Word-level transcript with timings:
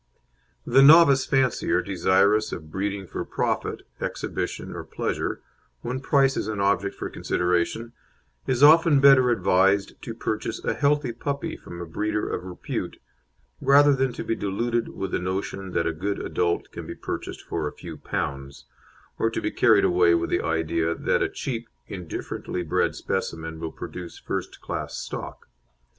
The 0.65 0.81
novice 0.81 1.27
fancier, 1.27 1.79
desirous 1.83 2.51
of 2.51 2.71
breeding 2.71 3.05
for 3.05 3.23
profit, 3.23 3.83
exhibition, 3.99 4.73
or 4.73 4.83
pleasure, 4.83 5.41
when 5.81 5.99
price 5.99 6.35
is 6.35 6.47
an 6.47 6.59
object 6.59 6.95
for 6.95 7.07
consideration, 7.07 7.93
is 8.47 8.63
often 8.63 8.99
better 8.99 9.29
advised 9.29 10.01
to 10.01 10.15
purchase 10.15 10.65
a 10.65 10.73
healthy 10.73 11.11
puppy 11.13 11.55
from 11.55 11.79
a 11.79 11.85
breeder 11.85 12.27
of 12.27 12.43
repute 12.45 12.97
rather 13.61 13.93
than 13.93 14.11
to 14.13 14.23
be 14.23 14.33
deluded 14.33 14.87
with 14.87 15.11
the 15.11 15.19
notion 15.19 15.69
that 15.73 15.85
a 15.85 15.93
good 15.93 16.17
adult 16.17 16.71
can 16.71 16.87
be 16.87 16.95
purchased 16.95 17.43
for 17.43 17.67
a 17.67 17.71
few 17.71 17.95
pounds, 17.95 18.65
or 19.19 19.29
to 19.29 19.39
be 19.39 19.51
carried 19.51 19.85
away 19.85 20.15
with 20.15 20.31
the 20.31 20.41
idea 20.41 20.95
that 20.95 21.21
a 21.21 21.29
cheap, 21.29 21.69
indifferently 21.85 22.63
bred 22.63 22.95
specimen 22.95 23.59
will 23.59 23.71
produce 23.71 24.17
first 24.17 24.61
class 24.61 24.97
stock. 24.97 25.45